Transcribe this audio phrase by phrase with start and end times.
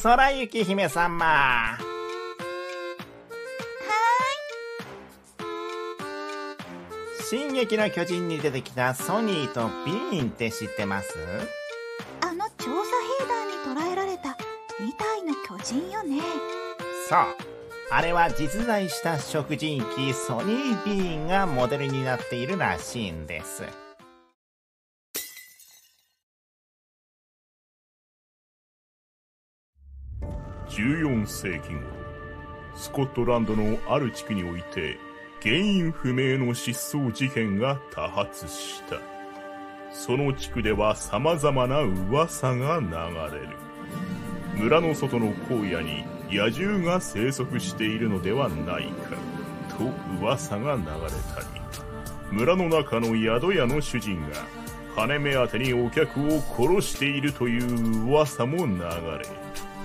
[0.00, 1.26] 空雪姫様。
[1.26, 1.82] はー
[7.22, 7.24] い。
[7.24, 11.16] 進撃の巨人に出てきたソニーとビーンって知ってます？
[12.20, 12.70] あの調査
[13.20, 14.36] 兵団に捕らえられた
[14.80, 16.22] 2体の巨人よね。
[17.08, 17.20] そう。
[17.90, 23.64] あれは実在した食人機ソニービーンがモデルになっているらしいんです。
[30.78, 31.80] 14世紀頃
[32.76, 34.96] スコットランドのある地区において
[35.42, 38.96] 原因不明の失踪事件が多発した。
[39.92, 42.88] その地区では様々な噂が流
[43.36, 43.56] れる。
[44.54, 49.16] 村の外の荒野に野獣が生息しているのではないか
[49.76, 50.86] と噂が流れ
[51.34, 51.46] たり
[52.32, 54.36] 村の中の宿屋の主人が
[54.96, 58.88] 金目当てにお客を殺しているという噂も流れ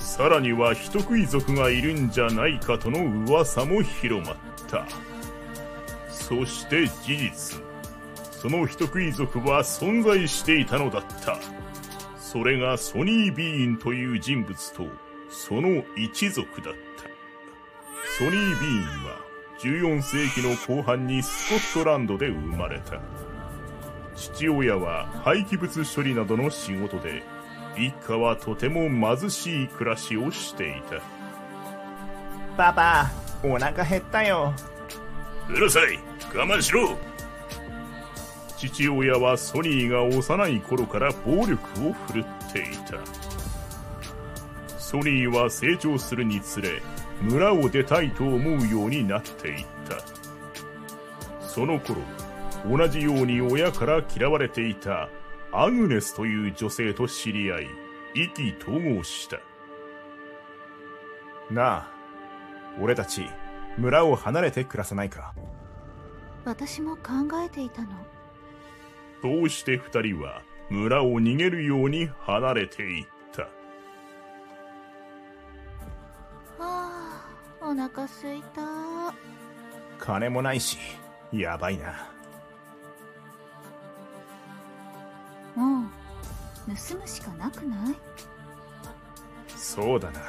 [0.00, 4.36] さらには人食い族がいるんじゃないかとの噂も広まっ
[4.68, 4.86] た。
[6.10, 7.62] そして事実
[8.32, 11.38] その人食い族は存在していたのだった。
[12.18, 14.86] それがソニー・ビーンという人物と
[15.28, 16.80] その一族だった。
[18.18, 19.20] ソニー・ビーンは
[19.60, 23.00] 14世紀の後半にスコットランドで生まれた。
[24.16, 27.22] 父親は廃棄物処理などの仕事で
[27.76, 31.00] 一家はとても貧しい暮らしをしていた。
[32.56, 33.10] パパ
[33.42, 34.52] お腹減ったよ。
[35.48, 35.98] うるさい。
[36.34, 36.96] 我慢しろ。
[38.56, 41.54] 父親はソニーが幼い頃から暴力
[41.88, 42.98] を振るっていた。
[44.78, 46.82] ソニーは成長するにつれ
[47.22, 49.96] 村を出たいと思うようになっていった。
[51.46, 52.02] その頃
[52.68, 55.08] 同じように親から嫌われていた
[55.52, 57.66] アグネスという女性と知り合い、
[58.14, 59.38] 意気投合した。
[61.50, 61.90] なあ、
[62.80, 63.26] 俺たち、
[63.76, 65.34] 村を離れて暮らさないか。
[66.44, 67.02] 私も考
[67.44, 67.88] えていたの。
[69.22, 73.42] そうして二人は村を逃げるように離れていった。
[73.42, 73.48] は
[76.60, 77.26] あ、
[77.60, 78.62] お腹すいた。
[79.98, 80.78] 金もないし、
[81.32, 82.08] やばいな。
[85.60, 85.84] もう
[86.66, 87.94] 盗むしかなくない？
[89.56, 90.20] そうだな。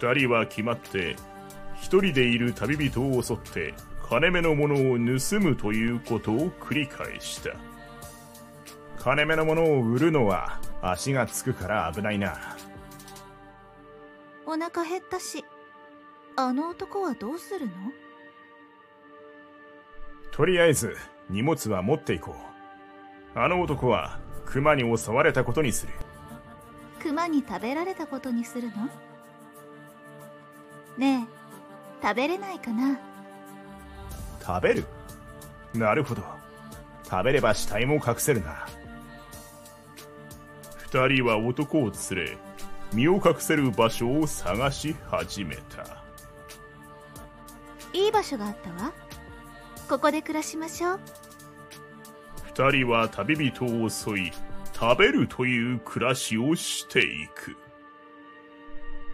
[0.00, 1.16] 二人は決まって
[1.76, 3.74] 一人でいる旅人を襲って
[4.08, 7.50] 金目のものを盗むということを繰り返した。
[8.98, 12.56] 金目のものを売るのは足がつくから危ないな。
[14.46, 15.44] お腹減ったし
[16.36, 17.72] あの男はどうするの？
[20.30, 20.96] とりあえず
[21.34, 22.36] 荷物は持っていこ
[23.34, 23.38] う。
[23.38, 25.92] あの男は熊に襲われたことにする。
[27.02, 28.88] 熊に食べられたことにするの？
[30.96, 31.26] ね
[32.00, 32.96] え、食べれないかな？
[34.40, 34.84] 食べる？
[35.74, 36.22] なるほど。
[37.02, 38.68] 食べれば死体も隠せるな。
[40.92, 42.38] 二人は男を連れ、
[42.92, 46.04] 身を隠せる場所を探し始めた。
[47.92, 48.92] いい場所があったわ。
[49.88, 51.00] ここで暮らしましょう
[52.56, 54.32] 二人は旅人を襲い
[54.72, 57.56] 食べるという暮らしをしていく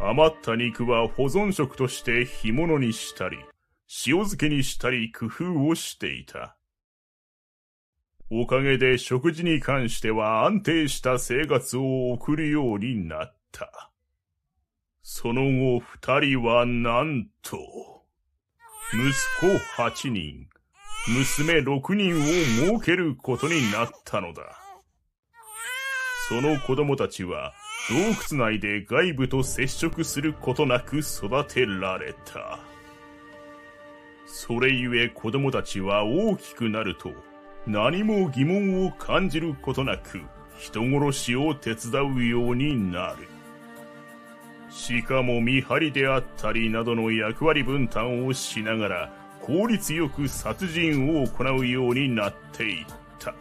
[0.00, 3.38] 余った肉は保存食として干物にしたり
[4.06, 6.56] 塩漬けにしたり工夫をしていた
[8.30, 13.90] おかげで食事に関しては安定した生活を送るようになった。
[15.02, 17.56] その後二人はなんと、
[18.92, 20.46] 息子八人、
[21.08, 22.22] 娘6人を
[22.76, 24.42] 設けることになったのだ。
[26.28, 27.54] その子供たちは
[27.88, 32.58] 洞窟内で外部と接触することなく育てられた。
[34.26, 37.10] それゆえ子供たちは大きくなると
[37.66, 40.20] 何も疑問を感じることなく
[40.58, 43.26] 人殺しを手伝うようになる。
[44.68, 52.86] しかも見張りであったりなどの役割分担をしながら効率よく殺人を行うようになっていっ
[53.18, 53.34] た。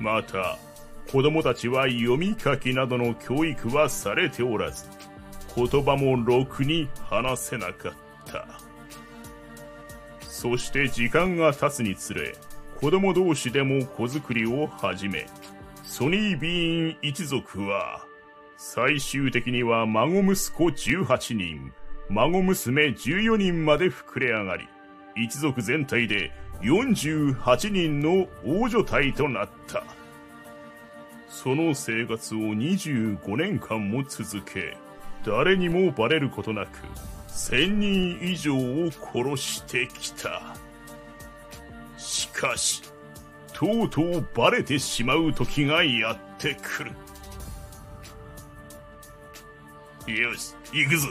[0.00, 0.58] また、
[1.12, 4.86] 子供たちは読み書きなどの教育はされておらず、
[5.54, 7.92] 言葉もろくに話せなかっ
[8.26, 8.44] た。
[10.22, 12.34] そして時間が経つにつれ、
[12.80, 15.28] 子供同士でも子作りを始め、
[15.84, 18.04] ソニー・ビーン一族は、
[18.56, 21.72] 最終的には孫息子18人、
[22.12, 24.68] 孫娘14人まで膨れ上がり、
[25.16, 26.30] 一族全体で
[26.60, 29.82] 48人の王女隊となった。
[31.30, 34.76] その生活を25年間も続け、
[35.24, 36.68] 誰にもバレることなく、
[37.28, 40.54] 1000人以上を殺してきた。
[41.96, 42.82] しかし、
[43.54, 46.90] とうとうバレてしまう時がやってくる。
[50.14, 51.08] よし、行くぞ。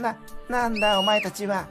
[0.00, 0.16] な、
[0.48, 1.66] なんだお前たちは。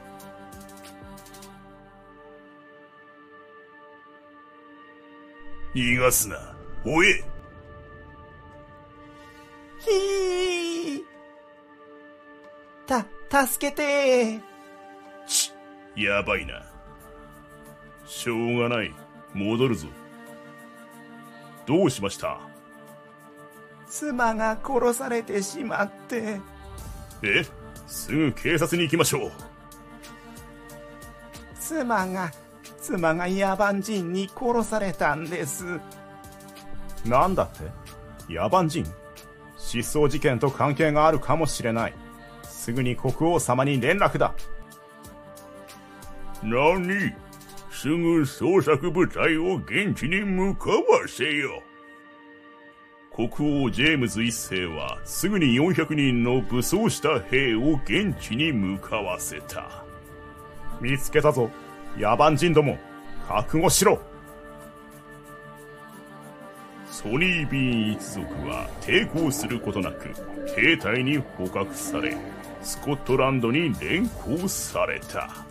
[5.76, 6.56] 逃がすな。
[6.84, 7.24] 追え
[9.80, 11.04] ひー。
[13.30, 14.40] た、助けて
[15.28, 15.54] ち、
[15.96, 16.66] やばいな。
[18.06, 18.94] しょうがない。
[19.34, 19.88] 戻るぞ。
[21.68, 22.40] どうしました？
[23.88, 26.40] 妻が殺されてしまって。
[27.22, 27.46] え？
[27.90, 29.32] すぐ警察に行きましょう。
[31.60, 32.32] 妻が、
[32.80, 35.66] 妻が野蛮人に殺されたんです。
[37.06, 37.64] なんだって？
[38.34, 38.86] 野蛮人？
[39.58, 41.94] 失踪事件と関係があるかもしれない。
[42.44, 44.34] すぐに国王様に連絡だ。
[46.44, 47.14] 何？
[47.72, 50.78] すぐ捜索部隊を現地に向かわ
[51.08, 51.64] せよ。
[53.28, 59.84] 国王ジェームズ一世はすぐに400人の武装した兵を現地に向かわせた。
[60.80, 61.50] 見つけたぞ。
[61.98, 62.78] 野蛮人ども、
[63.28, 64.00] 覚悟しろ。
[66.86, 70.14] ソニー・ビーン一族は抵抗することなく
[70.56, 72.16] 兵隊に捕獲され、
[72.62, 75.46] スコットランドに連行された。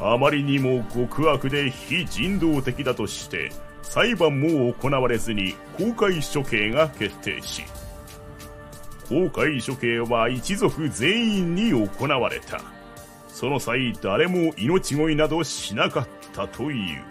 [0.00, 3.50] あまりにも極悪で非人道的だとして、
[3.88, 7.62] 裁判も行われずに公開処刑が決定し、
[9.08, 12.60] 公開処刑は一族全員に行われた。
[13.28, 17.04] その際誰も命乞いなどしなかったという。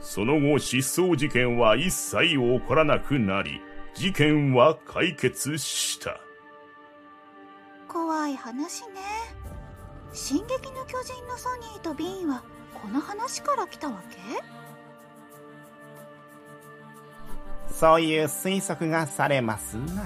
[0.00, 3.60] その後失踪事件は一切起こらなくなり、
[3.94, 6.20] 事件は解決した。
[7.88, 9.00] 怖い話ね
[10.12, 12.44] 進撃の巨人のソニーとビーンは
[12.74, 14.18] この話から来たわけ？
[17.72, 20.04] そういう推測がされますな。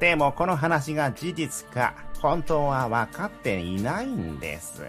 [0.00, 4.84] でもこの話が事実か、本当は分かっていないんです。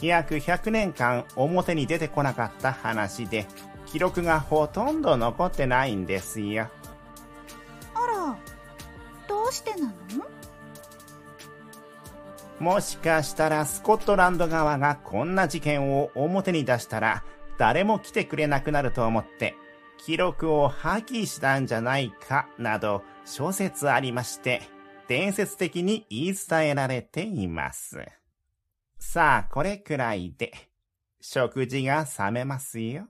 [0.00, 3.46] 約100年間表に出てこなかった話で、
[3.86, 6.68] 記録がほとんど残ってないんですよ。
[7.94, 8.36] あら
[9.28, 9.92] どうしてなの？
[12.60, 17.24] もしかしたらスコットランド側がこんな事件を表に出したら
[17.58, 19.54] 誰も来てくれなくなると思って
[19.96, 24.62] 記録を破棄したんじゃないかなど諸説ありまして
[25.08, 27.98] 伝説的に言い伝えられています。
[28.98, 30.52] さあこれくらいで
[31.20, 33.08] 食事が冷めますよ。